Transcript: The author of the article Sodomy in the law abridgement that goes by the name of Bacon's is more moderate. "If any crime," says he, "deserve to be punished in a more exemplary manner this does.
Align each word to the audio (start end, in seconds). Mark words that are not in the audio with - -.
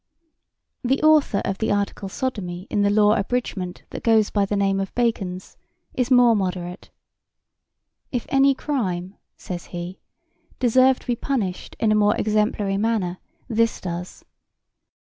The 0.83 0.99
author 1.03 1.43
of 1.45 1.59
the 1.59 1.71
article 1.71 2.09
Sodomy 2.09 2.65
in 2.71 2.81
the 2.81 2.89
law 2.89 3.13
abridgement 3.13 3.83
that 3.91 4.01
goes 4.01 4.31
by 4.31 4.47
the 4.47 4.55
name 4.55 4.79
of 4.79 4.95
Bacon's 4.95 5.57
is 5.93 6.09
more 6.09 6.35
moderate. 6.35 6.89
"If 8.11 8.25
any 8.29 8.55
crime," 8.55 9.13
says 9.37 9.65
he, 9.65 9.99
"deserve 10.57 10.97
to 11.01 11.05
be 11.05 11.15
punished 11.15 11.75
in 11.79 11.91
a 11.91 11.95
more 12.01 12.17
exemplary 12.17 12.77
manner 12.77 13.19
this 13.47 13.79
does. 13.79 14.25